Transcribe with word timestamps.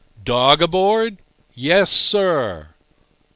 "Dog 0.23 0.63
aboard?" 0.63 1.19
"Yes, 1.53 1.91
sir." 1.91 2.69